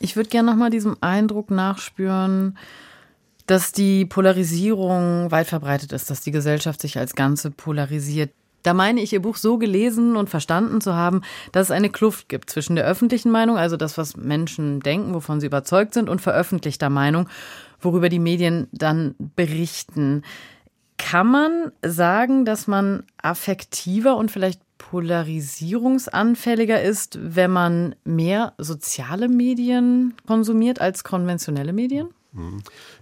[0.00, 2.56] Ich würde gerne nochmal diesem Eindruck nachspüren,
[3.46, 8.30] dass die Polarisierung weit verbreitet ist, dass die Gesellschaft sich als Ganze polarisiert.
[8.62, 12.28] Da meine ich, Ihr Buch so gelesen und verstanden zu haben, dass es eine Kluft
[12.28, 16.20] gibt zwischen der öffentlichen Meinung, also das, was Menschen denken, wovon sie überzeugt sind, und
[16.20, 17.28] veröffentlichter Meinung,
[17.80, 20.22] worüber die Medien dann berichten.
[20.98, 30.14] Kann man sagen, dass man affektiver und vielleicht polarisierungsanfälliger ist, wenn man mehr soziale Medien
[30.26, 32.08] konsumiert als konventionelle Medien?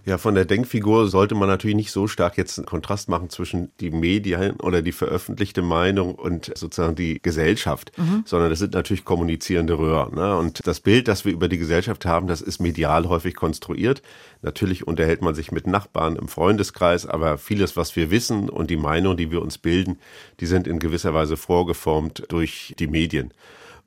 [0.05, 3.71] Ja, von der Denkfigur sollte man natürlich nicht so stark jetzt einen Kontrast machen zwischen
[3.81, 8.23] die Medien oder die veröffentlichte Meinung und sozusagen die Gesellschaft, mhm.
[8.25, 10.15] sondern das sind natürlich kommunizierende Röhren.
[10.15, 10.37] Ne?
[10.37, 14.01] Und das Bild, das wir über die Gesellschaft haben, das ist medial häufig konstruiert.
[14.41, 18.77] Natürlich unterhält man sich mit Nachbarn im Freundeskreis, aber vieles, was wir wissen und die
[18.77, 19.99] Meinung, die wir uns bilden,
[20.39, 23.33] die sind in gewisser Weise vorgeformt durch die Medien.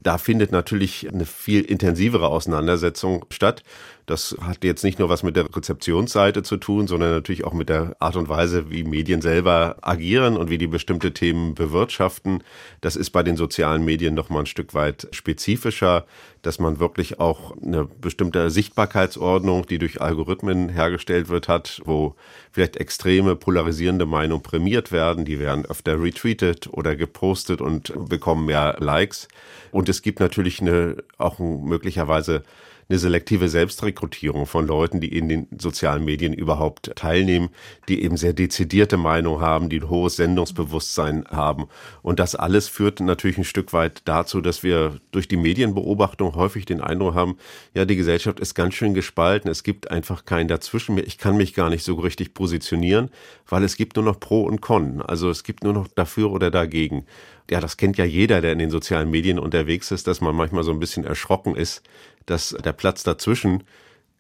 [0.03, 3.63] Da findet natürlich eine viel intensivere Auseinandersetzung statt.
[4.11, 7.69] Das hat jetzt nicht nur was mit der Rezeptionsseite zu tun, sondern natürlich auch mit
[7.69, 12.43] der Art und Weise, wie Medien selber agieren und wie die bestimmte Themen bewirtschaften.
[12.81, 16.07] Das ist bei den sozialen Medien noch mal ein Stück weit spezifischer,
[16.43, 22.17] dass man wirklich auch eine bestimmte Sichtbarkeitsordnung, die durch Algorithmen hergestellt wird, hat, wo
[22.51, 25.25] vielleicht extreme polarisierende Meinungen prämiert werden.
[25.25, 29.29] Die werden öfter retweetet oder gepostet und bekommen mehr Likes.
[29.71, 32.43] Und es gibt natürlich eine, auch möglicherweise
[32.91, 37.51] eine selektive Selbstrekrutierung von Leuten, die in den sozialen Medien überhaupt teilnehmen,
[37.89, 41.69] die eben sehr dezidierte Meinung haben, die ein hohes Sendungsbewusstsein haben.
[42.03, 46.65] Und das alles führt natürlich ein Stück weit dazu, dass wir durch die Medienbeobachtung häufig
[46.65, 47.37] den Eindruck haben,
[47.75, 49.49] ja, die Gesellschaft ist ganz schön gespalten.
[49.49, 51.07] Es gibt einfach keinen dazwischen mehr.
[51.07, 53.11] Ich kann mich gar nicht so richtig positionieren,
[53.49, 55.01] weil es gibt nur noch Pro und Con.
[55.01, 57.07] Also es gibt nur noch dafür oder dagegen
[57.51, 60.63] ja, das kennt ja jeder, der in den sozialen Medien unterwegs ist, dass man manchmal
[60.63, 61.83] so ein bisschen erschrocken ist,
[62.27, 63.65] dass der Platz dazwischen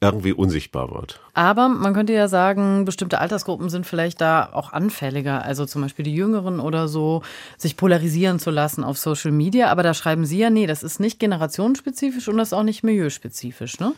[0.02, 1.20] irgendwie unsichtbar wird.
[1.34, 6.04] Aber man könnte ja sagen, bestimmte Altersgruppen sind vielleicht da auch anfälliger, also zum Beispiel
[6.06, 7.22] die Jüngeren oder so,
[7.58, 9.68] sich polarisieren zu lassen auf Social Media.
[9.68, 12.82] Aber da schreiben Sie ja, nee, das ist nicht generationsspezifisch und das ist auch nicht
[12.82, 13.92] milieuspezifisch, ne?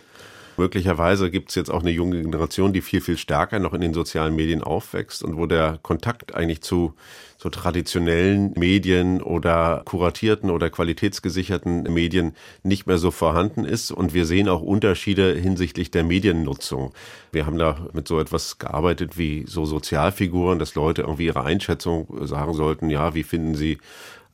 [0.59, 3.95] Möglicherweise gibt es jetzt auch eine junge Generation, die viel, viel stärker noch in den
[3.95, 6.95] sozialen Medien aufwächst und wo der Kontakt eigentlich zu
[7.43, 13.91] so traditionellen Medien oder kuratierten oder qualitätsgesicherten Medien nicht mehr so vorhanden ist.
[13.91, 16.93] Und wir sehen auch Unterschiede hinsichtlich der Mediennutzung.
[17.33, 22.07] Wir haben da mit so etwas gearbeitet wie so Sozialfiguren, dass Leute irgendwie ihre Einschätzung
[22.29, 23.79] sagen sollten, ja, wie finden sie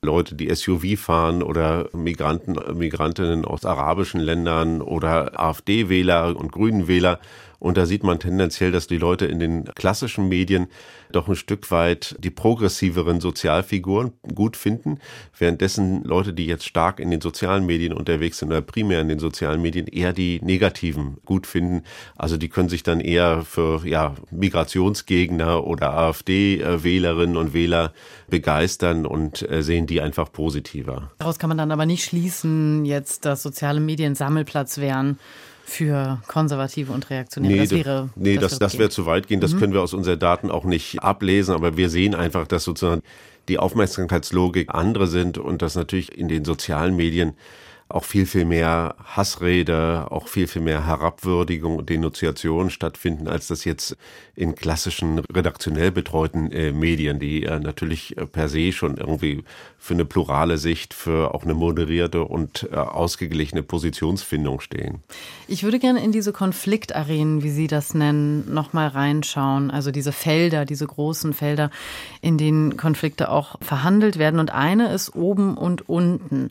[0.02, 7.18] Leute, die SUV fahren oder Migranten, Migrantinnen aus arabischen Ländern oder AfD-Wähler und Grünen-Wähler.
[7.58, 10.68] Und da sieht man tendenziell, dass die Leute in den klassischen Medien
[11.10, 14.98] doch ein Stück weit die progressiveren Sozialfiguren gut finden,
[15.36, 19.18] währenddessen Leute, die jetzt stark in den sozialen Medien unterwegs sind oder primär in den
[19.18, 21.82] sozialen Medien, eher die negativen gut finden.
[22.16, 27.92] Also die können sich dann eher für ja, Migrationsgegner oder AfD-Wählerinnen und Wähler
[28.28, 31.10] begeistern und äh, sehen die einfach positiver.
[31.18, 35.18] Daraus kann man dann aber nicht schließen, jetzt, dass soziale Medien Sammelplatz wären
[35.68, 37.52] für Konservative und Reaktionäre.
[37.54, 39.40] Nee, das wäre, nee, das, das, das wäre zu weit gehen.
[39.40, 39.58] Das mhm.
[39.58, 43.02] können wir aus unseren Daten auch nicht ablesen, aber wir sehen einfach, dass sozusagen
[43.48, 47.34] die Aufmerksamkeitslogik andere sind und dass natürlich in den sozialen Medien
[47.88, 53.64] auch viel, viel mehr Hassrede, auch viel, viel mehr Herabwürdigung und Denunziation stattfinden, als das
[53.64, 53.96] jetzt
[54.34, 59.42] in klassischen redaktionell betreuten äh, Medien, die äh, natürlich äh, per se schon irgendwie
[59.78, 65.02] für eine plurale Sicht, für auch eine moderierte und äh, ausgeglichene Positionsfindung stehen.
[65.46, 69.70] Ich würde gerne in diese Konfliktarenen, wie Sie das nennen, nochmal reinschauen.
[69.70, 71.70] Also diese Felder, diese großen Felder,
[72.20, 74.40] in denen Konflikte auch verhandelt werden.
[74.40, 76.50] Und eine ist oben und unten.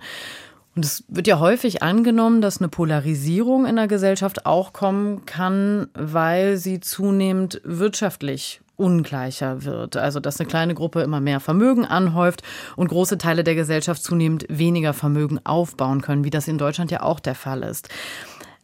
[0.78, 5.88] Und es wird ja häufig angenommen, dass eine Polarisierung in der Gesellschaft auch kommen kann,
[5.96, 9.98] weil sie zunehmend wirtschaftlich ungleicher wird.
[9.98, 12.44] Also dass eine kleine Gruppe immer mehr Vermögen anhäuft
[12.76, 17.02] und große Teile der Gesellschaft zunehmend weniger Vermögen aufbauen können, wie das in Deutschland ja
[17.02, 17.90] auch der Fall ist.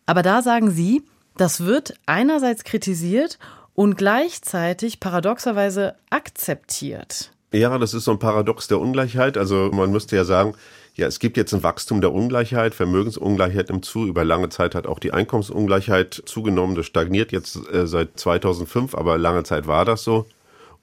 [0.05, 1.01] Aber da sagen Sie,
[1.37, 3.39] das wird einerseits kritisiert
[3.73, 7.31] und gleichzeitig paradoxerweise akzeptiert.
[7.51, 9.35] Ja, das ist so ein Paradox der Ungleichheit.
[9.35, 10.53] Also man müsste ja sagen,
[10.95, 14.05] ja, es gibt jetzt ein Wachstum der Ungleichheit, Vermögensungleichheit nimmt zu.
[14.05, 16.75] Über lange Zeit hat auch die Einkommensungleichheit zugenommen.
[16.75, 20.27] Das stagniert jetzt äh, seit 2005, aber lange Zeit war das so.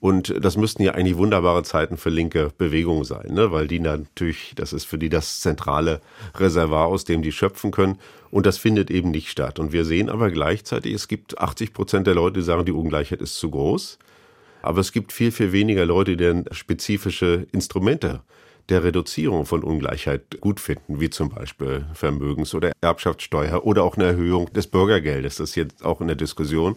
[0.01, 3.53] Und das müssten ja eigentlich wunderbare Zeiten für linke Bewegungen sein, ne?
[3.53, 6.01] weil die natürlich, das ist für die das zentrale
[6.35, 7.99] Reservoir, aus dem die schöpfen können.
[8.31, 9.59] Und das findet eben nicht statt.
[9.59, 13.20] Und wir sehen aber gleichzeitig, es gibt 80 Prozent der Leute, die sagen, die Ungleichheit
[13.20, 13.99] ist zu groß.
[14.62, 18.23] Aber es gibt viel, viel weniger Leute, die spezifische Instrumente
[18.68, 24.07] der Reduzierung von Ungleichheit gut finden, wie zum Beispiel Vermögens- oder Erbschaftssteuer oder auch eine
[24.07, 25.37] Erhöhung des Bürgergeldes.
[25.37, 26.77] Das ist jetzt auch in der Diskussion.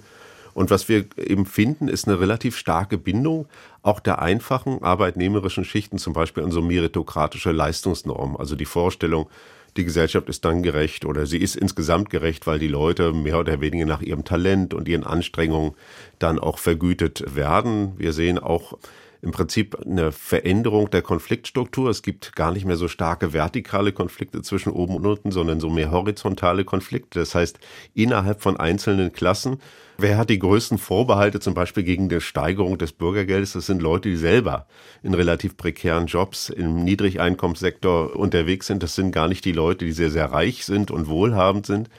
[0.54, 3.48] Und was wir eben finden, ist eine relativ starke Bindung
[3.82, 8.38] auch der einfachen arbeitnehmerischen Schichten, zum Beispiel an so meritokratische Leistungsnormen.
[8.38, 9.30] Also die Vorstellung,
[9.78, 13.60] die Gesellschaft ist dann gerecht oder sie ist insgesamt gerecht, weil die Leute mehr oder
[13.62, 15.74] weniger nach ihrem Talent und ihren Anstrengungen
[16.20, 17.94] dann auch vergütet werden.
[17.98, 18.78] Wir sehen auch
[19.24, 21.90] im Prinzip eine Veränderung der Konfliktstruktur.
[21.90, 25.70] Es gibt gar nicht mehr so starke vertikale Konflikte zwischen oben und unten, sondern so
[25.70, 27.20] mehr horizontale Konflikte.
[27.20, 27.58] Das heißt,
[27.94, 29.60] innerhalb von einzelnen Klassen
[29.98, 33.54] Wer hat die größten Vorbehalte zum Beispiel gegen die Steigerung des Bürgergeldes?
[33.54, 34.66] Das sind Leute, die selber
[35.04, 38.82] in relativ prekären Jobs im Niedrigeinkommenssektor unterwegs sind.
[38.82, 41.90] Das sind gar nicht die Leute, die sehr, sehr reich sind und wohlhabend sind.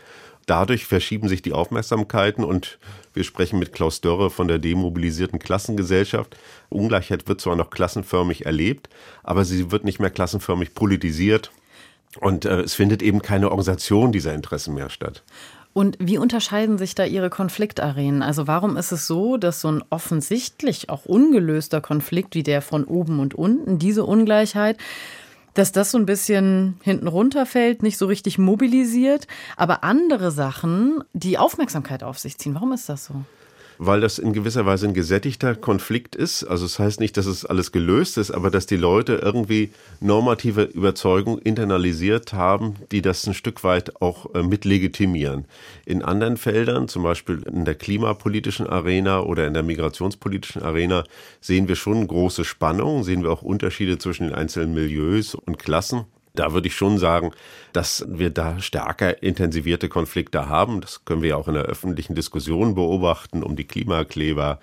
[0.47, 2.79] Dadurch verschieben sich die Aufmerksamkeiten und
[3.13, 6.37] wir sprechen mit Klaus Dörre von der demobilisierten Klassengesellschaft.
[6.69, 8.89] Ungleichheit wird zwar noch klassenförmig erlebt,
[9.23, 11.51] aber sie wird nicht mehr klassenförmig politisiert.
[12.21, 15.23] Und äh, es findet eben keine Organisation dieser Interessen mehr statt.
[15.73, 18.23] Und wie unterscheiden sich da Ihre Konfliktarenen?
[18.23, 22.85] Also warum ist es so, dass so ein offensichtlich auch ungelöster Konflikt wie der von
[22.85, 24.79] oben und unten, diese Ungleichheit,
[25.55, 31.39] dass das so ein bisschen hinten runterfällt, nicht so richtig mobilisiert, aber andere Sachen die
[31.39, 32.55] Aufmerksamkeit auf sich ziehen.
[32.55, 33.15] Warum ist das so?
[33.87, 36.45] Weil das in gewisser Weise ein gesättigter Konflikt ist.
[36.45, 39.71] Also es das heißt nicht, dass es alles gelöst ist, aber dass die Leute irgendwie
[40.01, 45.47] normative Überzeugung internalisiert haben, die das ein Stück weit auch äh, mit legitimieren.
[45.87, 51.05] In anderen Feldern, zum Beispiel in der klimapolitischen Arena oder in der migrationspolitischen Arena,
[51.41, 56.07] sehen wir schon große Spannungen, sehen wir auch Unterschiede zwischen den einzelnen Milieus und Klassen.
[56.37, 57.31] Da würde ich schon sagen,
[57.73, 60.81] dass wir da stärker intensivierte Konflikte haben.
[60.81, 64.59] Das können wir ja auch in der öffentlichen Diskussion beobachten um die Klimakleber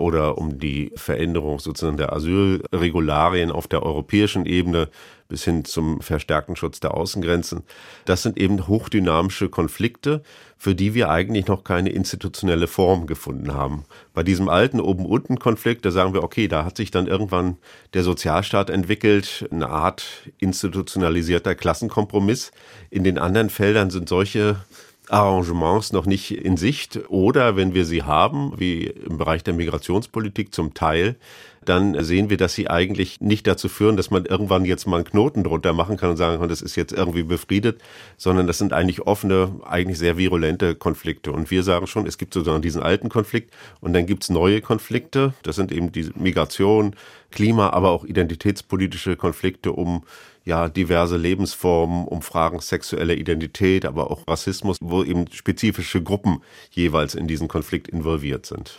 [0.00, 4.88] oder um die Veränderung sozusagen der Asylregularien auf der europäischen Ebene
[5.28, 7.62] bis hin zum verstärkten Schutz der Außengrenzen.
[8.04, 10.22] Das sind eben hochdynamische Konflikte,
[10.56, 13.84] für die wir eigentlich noch keine institutionelle Form gefunden haben.
[14.12, 17.56] Bei diesem alten Oben-Unten-Konflikt, da sagen wir, okay, da hat sich dann irgendwann
[17.94, 22.52] der Sozialstaat entwickelt, eine Art institutionalisierter Klassenkompromiss.
[22.90, 24.56] In den anderen Feldern sind solche
[25.08, 30.54] Arrangements noch nicht in Sicht oder wenn wir sie haben, wie im Bereich der Migrationspolitik
[30.54, 31.16] zum Teil,
[31.64, 35.04] dann sehen wir, dass sie eigentlich nicht dazu führen, dass man irgendwann jetzt mal einen
[35.04, 37.80] Knoten drunter machen kann und sagen kann, das ist jetzt irgendwie befriedet,
[38.16, 41.32] sondern das sind eigentlich offene, eigentlich sehr virulente Konflikte.
[41.32, 45.34] Und wir sagen schon, es gibt sozusagen diesen alten Konflikt und dann gibt's neue Konflikte.
[45.42, 46.96] Das sind eben die Migration,
[47.30, 50.04] Klima, aber auch identitätspolitische Konflikte um
[50.44, 57.14] ja diverse Lebensformen, um Fragen sexueller Identität, aber auch Rassismus, wo eben spezifische Gruppen jeweils
[57.14, 58.78] in diesen Konflikt involviert sind.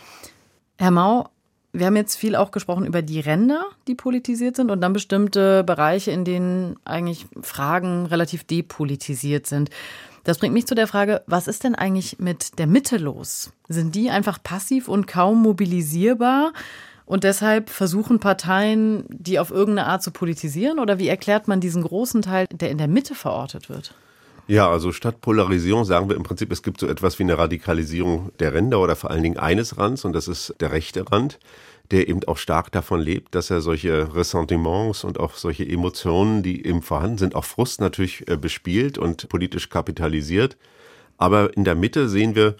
[0.78, 1.28] Herr Mau,
[1.72, 5.64] wir haben jetzt viel auch gesprochen über die Ränder, die politisiert sind und dann bestimmte
[5.64, 9.70] Bereiche, in denen eigentlich Fragen relativ depolitisiert sind.
[10.24, 13.52] Das bringt mich zu der Frage, was ist denn eigentlich mit der Mitte los?
[13.68, 16.52] Sind die einfach passiv und kaum mobilisierbar?
[17.06, 20.80] Und deshalb versuchen Parteien, die auf irgendeine Art zu politisieren?
[20.80, 23.94] Oder wie erklärt man diesen großen Teil, der in der Mitte verortet wird?
[24.48, 28.30] Ja, also statt Polarisierung sagen wir im Prinzip, es gibt so etwas wie eine Radikalisierung
[28.38, 31.40] der Ränder oder vor allen Dingen eines Rands und das ist der rechte Rand,
[31.90, 36.64] der eben auch stark davon lebt, dass er solche Ressentiments und auch solche Emotionen, die
[36.64, 40.56] eben vorhanden sind, auch Frust natürlich äh, bespielt und politisch kapitalisiert.
[41.18, 42.56] Aber in der Mitte sehen wir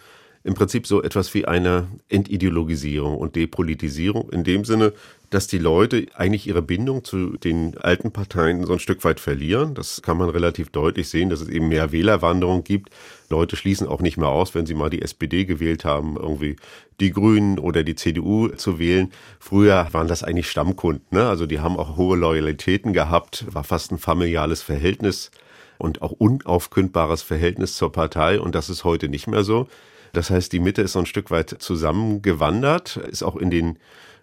[0.46, 4.92] im Prinzip so etwas wie eine Entideologisierung und Depolitisierung in dem Sinne,
[5.28, 9.74] dass die Leute eigentlich ihre Bindung zu den alten Parteien so ein Stück weit verlieren.
[9.74, 12.90] Das kann man relativ deutlich sehen, dass es eben mehr Wählerwanderung gibt.
[13.28, 16.54] Leute schließen auch nicht mehr aus, wenn sie mal die SPD gewählt haben, irgendwie
[17.00, 19.11] die Grünen oder die CDU zu wählen.
[19.40, 21.28] Früher waren das eigentlich Stammkunden, ne?
[21.28, 25.32] also die haben auch hohe Loyalitäten gehabt, war fast ein familiales Verhältnis
[25.76, 29.66] und auch unaufkündbares Verhältnis zur Partei und das ist heute nicht mehr so.
[30.16, 33.79] Das heißt, die Mitte ist so ein Stück weit zusammengewandert, ist auch in den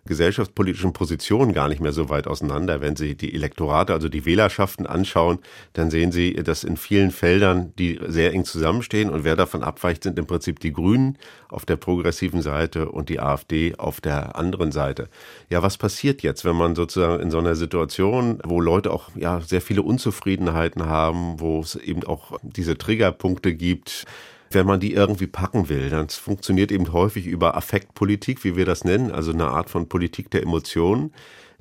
[0.06, 2.82] gesellschaftspolitischen Positionen gar nicht mehr so weit auseinander.
[2.82, 5.38] Wenn Sie die Elektorate, also die Wählerschaften anschauen,
[5.74, 10.04] dann sehen Sie, dass in vielen Feldern die sehr eng zusammenstehen und wer davon abweicht,
[10.04, 14.72] sind im Prinzip die Grünen auf der progressiven Seite und die AfD auf der anderen
[14.72, 15.10] Seite.
[15.52, 19.42] Ja, was passiert jetzt, wenn man sozusagen in so einer Situation, wo Leute auch ja
[19.42, 24.06] sehr viele Unzufriedenheiten haben, wo es eben auch diese Triggerpunkte gibt,
[24.54, 25.90] wenn man die irgendwie packen will.
[25.90, 30.30] dann funktioniert eben häufig über Affektpolitik, wie wir das nennen, also eine Art von Politik
[30.32, 31.12] der Emotionen.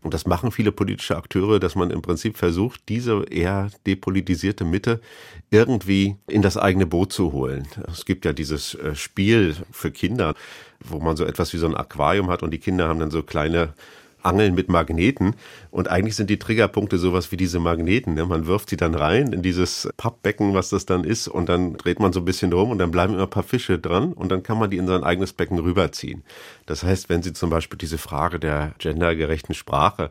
[0.03, 5.01] Und das machen viele politische Akteure, dass man im Prinzip versucht, diese eher depolitisierte Mitte
[5.51, 7.69] irgendwie in das eigene Boot zu holen.
[7.87, 10.35] Es gibt ja dieses äh, Spiel für Kinder,
[10.81, 13.23] wo man so etwas wie so ein Aquarium hat und die Kinder haben dann so
[13.23, 13.75] kleine
[14.23, 15.35] Angeln mit Magneten.
[15.71, 18.15] Und eigentlich sind die Triggerpunkte sowas wie diese Magneten.
[18.15, 18.25] Ne?
[18.25, 22.01] Man wirft sie dann rein in dieses Pappbecken, was das dann ist, und dann dreht
[22.01, 24.43] man so ein bisschen rum und dann bleiben immer ein paar Fische dran und dann
[24.43, 26.23] kann man die in sein eigenes Becken rüberziehen.
[26.67, 30.11] Das heißt, wenn Sie zum Beispiel diese Frage der gendergerechten Sprache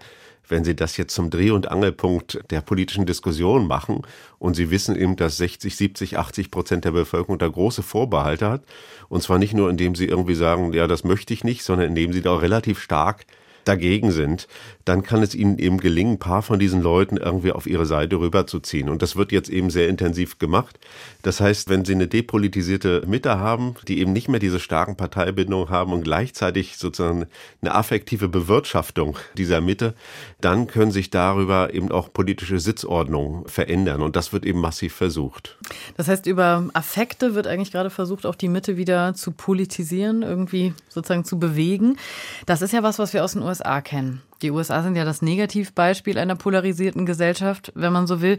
[0.51, 4.01] wenn Sie das jetzt zum Dreh- und Angelpunkt der politischen Diskussion machen
[4.37, 8.63] und Sie wissen eben, dass 60, 70, 80 Prozent der Bevölkerung da große Vorbehalte hat.
[9.09, 12.13] Und zwar nicht nur, indem sie irgendwie sagen, ja, das möchte ich nicht, sondern indem
[12.13, 13.25] sie da auch relativ stark
[13.65, 14.47] dagegen sind,
[14.85, 18.19] dann kann es ihnen eben gelingen, ein paar von diesen Leuten irgendwie auf ihre Seite
[18.19, 18.89] rüberzuziehen.
[18.89, 20.79] Und das wird jetzt eben sehr intensiv gemacht.
[21.21, 25.69] Das heißt, wenn sie eine depolitisierte Mitte haben, die eben nicht mehr diese starken Parteibindungen
[25.69, 27.27] haben und gleichzeitig sozusagen
[27.61, 29.93] eine affektive Bewirtschaftung dieser Mitte,
[30.39, 34.01] dann können sich darüber eben auch politische Sitzordnungen verändern.
[34.01, 35.57] Und das wird eben massiv versucht.
[35.97, 40.73] Das heißt, über Affekte wird eigentlich gerade versucht, auch die Mitte wieder zu politisieren, irgendwie
[40.89, 41.97] sozusagen zu bewegen.
[42.45, 44.21] Das ist ja was, was wir aus den USA kennen.
[44.41, 48.37] Die USA sind ja das Negativbeispiel einer polarisierten Gesellschaft, wenn man so will.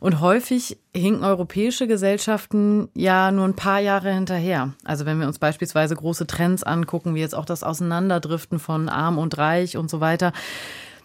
[0.00, 4.74] Und häufig hinken europäische Gesellschaften ja nur ein paar Jahre hinterher.
[4.84, 9.18] Also wenn wir uns beispielsweise große Trends angucken, wie jetzt auch das Auseinanderdriften von Arm
[9.18, 10.32] und Reich und so weiter.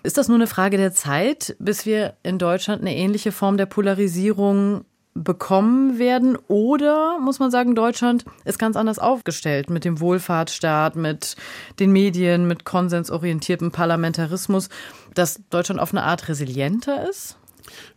[0.01, 3.65] Ist das nur eine Frage der Zeit, bis wir in Deutschland eine ähnliche Form der
[3.65, 6.37] Polarisierung bekommen werden?
[6.47, 11.35] Oder muss man sagen, Deutschland ist ganz anders aufgestellt mit dem Wohlfahrtsstaat, mit
[11.79, 14.69] den Medien, mit konsensorientiertem Parlamentarismus,
[15.13, 17.37] dass Deutschland auf eine Art resilienter ist?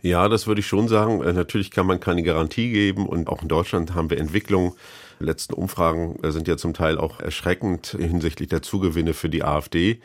[0.01, 1.23] Ja, das würde ich schon sagen.
[1.23, 4.73] Äh, natürlich kann man keine Garantie geben und auch in Deutschland haben wir Entwicklungen.
[5.21, 9.45] Die letzten Umfragen äh, sind ja zum Teil auch erschreckend hinsichtlich der Zugewinne für die
[9.45, 10.01] AfD.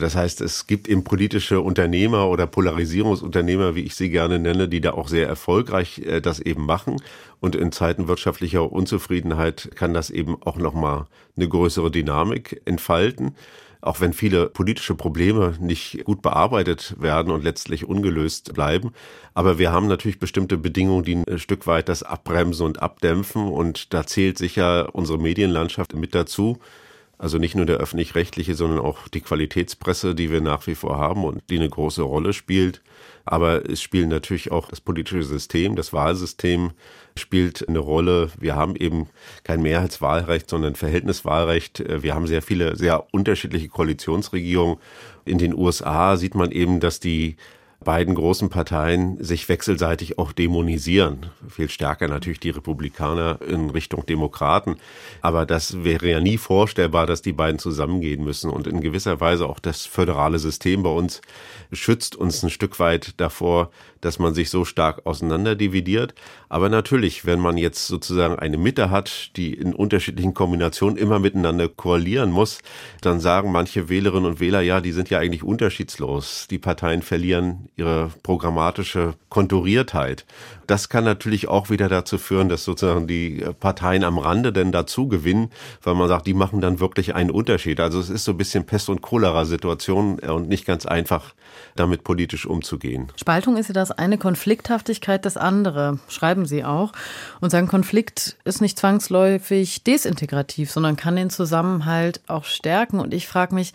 [0.00, 4.80] Das heißt, es gibt eben politische Unternehmer oder Polarisierungsunternehmer, wie ich sie gerne nenne, die
[4.80, 6.96] da auch sehr erfolgreich äh, das eben machen.
[7.38, 13.34] Und in Zeiten wirtschaftlicher Unzufriedenheit kann das eben auch nochmal eine größere Dynamik entfalten
[13.82, 18.92] auch wenn viele politische Probleme nicht gut bearbeitet werden und letztlich ungelöst bleiben.
[19.32, 23.48] Aber wir haben natürlich bestimmte Bedingungen, die ein Stück weit das abbremsen und abdämpfen.
[23.48, 26.58] Und da zählt sicher unsere Medienlandschaft mit dazu.
[27.20, 31.24] Also nicht nur der öffentlich-rechtliche, sondern auch die Qualitätspresse, die wir nach wie vor haben
[31.24, 32.80] und die eine große Rolle spielt.
[33.26, 36.70] Aber es spielt natürlich auch das politische System, das Wahlsystem
[37.18, 38.30] spielt eine Rolle.
[38.38, 39.10] Wir haben eben
[39.44, 41.84] kein Mehrheitswahlrecht, sondern Verhältniswahlrecht.
[42.02, 44.78] Wir haben sehr viele, sehr unterschiedliche Koalitionsregierungen.
[45.26, 47.36] In den USA sieht man eben, dass die
[47.82, 51.26] beiden großen Parteien sich wechselseitig auch dämonisieren.
[51.48, 54.76] Viel stärker natürlich die Republikaner in Richtung Demokraten.
[55.22, 58.50] Aber das wäre ja nie vorstellbar, dass die beiden zusammengehen müssen.
[58.50, 61.22] Und in gewisser Weise auch das föderale System bei uns
[61.72, 66.14] schützt uns ein Stück weit davor, dass man sich so stark auseinanderdividiert.
[66.48, 71.68] Aber natürlich, wenn man jetzt sozusagen eine Mitte hat, die in unterschiedlichen Kombinationen immer miteinander
[71.68, 72.58] koalieren muss,
[73.00, 76.46] dann sagen manche Wählerinnen und Wähler, ja, die sind ja eigentlich unterschiedslos.
[76.50, 80.26] Die Parteien verlieren ihre programmatische Konturiertheit.
[80.70, 85.08] Das kann natürlich auch wieder dazu führen, dass sozusagen die Parteien am Rande denn dazu
[85.08, 85.50] gewinnen,
[85.82, 87.80] weil man sagt, die machen dann wirklich einen Unterschied.
[87.80, 91.34] Also es ist so ein bisschen Pest- und Cholera-Situation und nicht ganz einfach,
[91.74, 93.10] damit politisch umzugehen.
[93.16, 96.92] Spaltung ist ja das eine, Konflikthaftigkeit das andere, schreiben Sie auch.
[97.40, 103.00] Und sagen, Konflikt ist nicht zwangsläufig desintegrativ, sondern kann den Zusammenhalt auch stärken.
[103.00, 103.72] Und ich frage mich,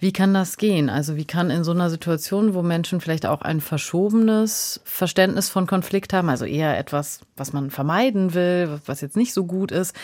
[0.00, 0.88] wie kann das gehen?
[0.88, 5.66] Also wie kann in so einer Situation, wo Menschen vielleicht auch ein verschobenes Verständnis von
[5.66, 9.94] Konflikt haben, also eher etwas, was man vermeiden will, was jetzt nicht so gut ist,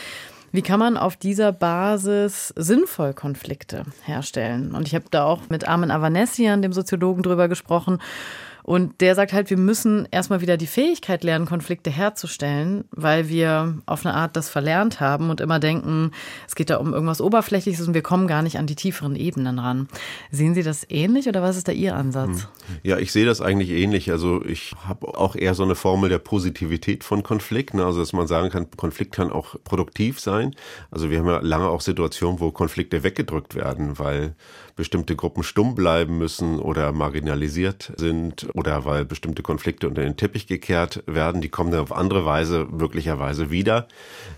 [0.52, 4.74] wie kann man auf dieser Basis sinnvoll Konflikte herstellen?
[4.74, 7.98] Und ich habe da auch mit Armin Avanesian, dem Soziologen, drüber gesprochen.
[8.66, 13.78] Und der sagt halt, wir müssen erstmal wieder die Fähigkeit lernen, Konflikte herzustellen, weil wir
[13.86, 16.10] auf eine Art das verlernt haben und immer denken,
[16.48, 19.60] es geht da um irgendwas Oberflächliches und wir kommen gar nicht an die tieferen Ebenen
[19.60, 19.86] ran.
[20.32, 22.48] Sehen Sie das ähnlich oder was ist da Ihr Ansatz?
[22.66, 22.78] Hm.
[22.82, 24.10] Ja, ich sehe das eigentlich ähnlich.
[24.10, 28.26] Also ich habe auch eher so eine Formel der Positivität von Konflikten, also dass man
[28.26, 30.56] sagen kann, Konflikt kann auch produktiv sein.
[30.90, 34.34] Also wir haben ja lange auch Situationen, wo Konflikte weggedrückt werden, weil
[34.76, 40.46] bestimmte Gruppen stumm bleiben müssen oder marginalisiert sind oder weil bestimmte Konflikte unter den Teppich
[40.46, 41.40] gekehrt werden.
[41.40, 43.88] Die kommen dann auf andere Weise möglicherweise wieder.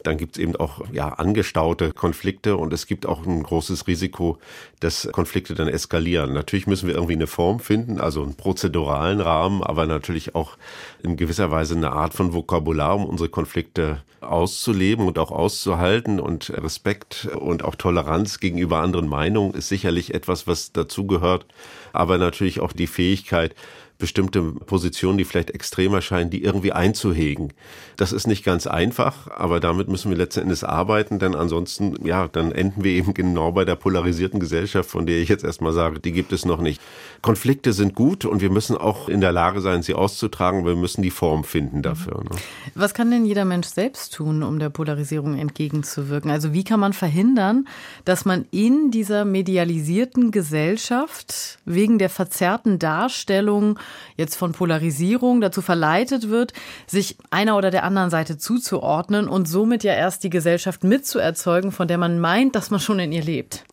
[0.05, 4.38] Dann gibt es eben auch ja, angestaute Konflikte und es gibt auch ein großes Risiko,
[4.79, 6.33] dass Konflikte dann eskalieren.
[6.33, 10.57] Natürlich müssen wir irgendwie eine Form finden, also einen prozeduralen Rahmen, aber natürlich auch
[11.03, 16.20] in gewisser Weise eine Art von Vokabular, um unsere Konflikte auszuleben und auch auszuhalten.
[16.20, 21.47] Und Respekt und auch Toleranz gegenüber anderen Meinungen ist sicherlich etwas, was dazugehört.
[21.93, 23.55] Aber natürlich auch die Fähigkeit,
[23.99, 27.53] bestimmte Positionen, die vielleicht extrem erscheinen, die irgendwie einzuhegen.
[27.97, 32.29] Das ist nicht ganz einfach, aber damit müssen wir letzten Endes arbeiten, denn ansonsten, ja,
[32.29, 35.99] dann enden wir eben genau bei der polarisierten Gesellschaft, von der ich jetzt erstmal sage,
[35.99, 36.81] die gibt es noch nicht.
[37.22, 40.64] Konflikte sind gut und wir müssen auch in der Lage sein, sie auszutragen.
[40.64, 42.22] Wir müssen die Form finden dafür.
[42.22, 42.31] Ne?
[42.77, 46.31] Was kann denn jeder Mensch selbst tun, um der Polarisierung entgegenzuwirken?
[46.31, 47.66] Also wie kann man verhindern,
[48.05, 53.81] dass man in dieser medialisierten Gesellschaft wegen der verzerrten Darstellung
[54.16, 56.53] jetzt von Polarisierung dazu verleitet wird,
[56.86, 61.89] sich einer oder der anderen Seite zuzuordnen und somit ja erst die Gesellschaft mitzuerzeugen, von
[61.89, 63.64] der man meint, dass man schon in ihr lebt?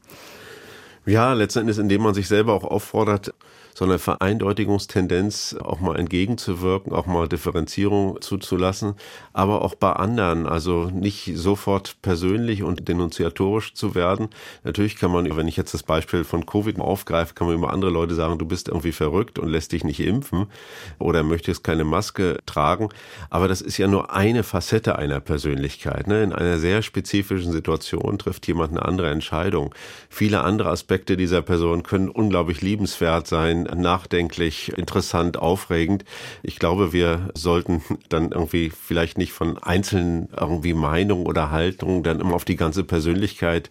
[1.05, 3.33] Ja, letztendlich, indem man sich selber auch auffordert,
[3.77, 8.93] so eine Vereindeutigungstendenz auch mal entgegenzuwirken, auch mal Differenzierung zuzulassen,
[9.33, 14.29] aber auch bei anderen, also nicht sofort persönlich und denunziatorisch zu werden.
[14.63, 17.91] Natürlich kann man, wenn ich jetzt das Beispiel von Covid aufgreife, kann man über andere
[17.91, 20.47] Leute sagen, du bist irgendwie verrückt und lässt dich nicht impfen
[20.97, 22.89] oder möchtest keine Maske tragen.
[23.29, 26.07] Aber das ist ja nur eine Facette einer Persönlichkeit.
[26.07, 26.23] Ne?
[26.23, 29.75] In einer sehr spezifischen Situation trifft jemand eine andere Entscheidung.
[30.09, 36.05] Viele andere Aspekte dieser Person können unglaublich liebenswert sein, nachdenklich, interessant, aufregend.
[36.43, 42.19] Ich glaube, wir sollten dann irgendwie vielleicht nicht von einzelnen irgendwie Meinungen oder Haltungen dann
[42.19, 43.69] immer auf die ganze Persönlichkeit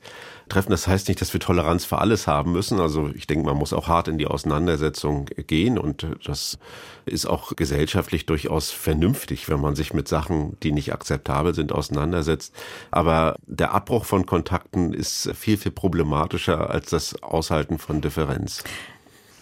[0.49, 0.70] treffen.
[0.70, 2.80] Das heißt nicht, dass wir Toleranz für alles haben müssen.
[2.80, 6.59] Also ich denke, man muss auch hart in die Auseinandersetzung gehen und das
[7.07, 12.55] ist auch gesellschaftlich durchaus vernünftig, wenn man sich mit Sachen, die nicht akzeptabel sind, auseinandersetzt.
[12.90, 18.62] Aber der Abbruch von Kontakten ist viel, viel problematischer als das Aushalten von Differenz.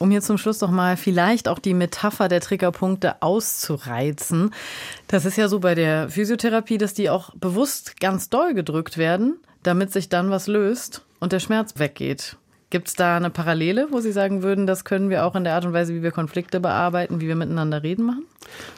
[0.02, 4.52] Um hier zum Schluss noch mal vielleicht auch die Metapher der Triggerpunkte auszureizen.
[5.06, 9.36] Das ist ja so bei der Physiotherapie, dass die auch bewusst ganz doll gedrückt werden,
[9.62, 12.36] damit sich dann was löst und der Schmerz weggeht.
[12.70, 15.54] Gibt es da eine Parallele, wo Sie sagen würden, das können wir auch in der
[15.54, 18.24] Art und Weise, wie wir Konflikte bearbeiten, wie wir miteinander reden machen?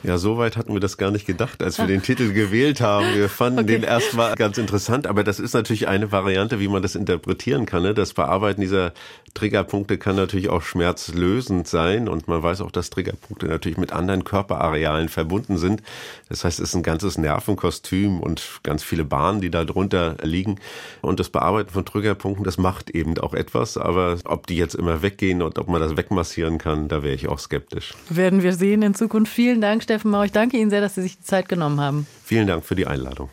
[0.03, 3.15] Ja, so weit hatten wir das gar nicht gedacht, als wir den Titel gewählt haben.
[3.15, 3.73] Wir fanden okay.
[3.73, 7.83] den erstmal ganz interessant, aber das ist natürlich eine Variante, wie man das interpretieren kann.
[7.83, 7.95] Ne?
[7.95, 8.93] Das Bearbeiten dieser
[9.35, 14.25] Triggerpunkte kann natürlich auch schmerzlösend sein und man weiß auch, dass Triggerpunkte natürlich mit anderen
[14.25, 15.83] Körperarealen verbunden sind.
[16.29, 20.61] Das heißt, es ist ein ganzes Nervenkostüm und ganz viele Bahnen, die da drunter liegen.
[21.03, 25.03] Und das Bearbeiten von Triggerpunkten, das macht eben auch etwas, aber ob die jetzt immer
[25.03, 27.95] weggehen und ob man das wegmassieren kann, da wäre ich auch skeptisch.
[28.09, 29.33] Werden wir sehen in Zukunft.
[29.33, 30.23] Vielen Dank, Steffen Mau.
[30.23, 32.07] Ich danke Ihnen sehr, dass Sie sich die Zeit genommen haben.
[32.23, 33.31] Vielen Dank für die Einladung.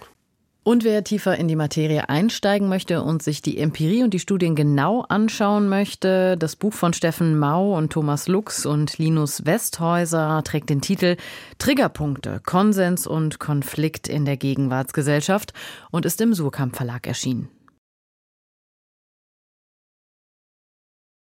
[0.63, 4.55] Und wer tiefer in die Materie einsteigen möchte und sich die Empirie und die Studien
[4.55, 10.69] genau anschauen möchte, das Buch von Steffen Mau und Thomas Lux und Linus Westhäuser trägt
[10.69, 11.17] den Titel
[11.57, 15.51] Triggerpunkte, Konsens und Konflikt in der Gegenwartsgesellschaft
[15.89, 17.49] und ist im Surkamp Verlag erschienen.